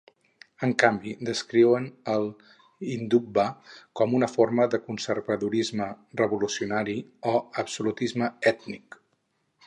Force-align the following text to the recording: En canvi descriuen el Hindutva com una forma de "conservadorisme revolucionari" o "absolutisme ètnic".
En 0.65 0.71
canvi 0.83 1.11
descriuen 1.27 1.83
el 2.13 2.23
Hindutva 2.93 3.45
com 4.01 4.15
una 4.19 4.29
forma 4.31 4.65
de 4.75 4.79
"conservadorisme 4.87 5.89
revolucionari" 6.23 6.95
o 7.33 7.35
"absolutisme 7.65 8.31
ètnic". 8.53 8.99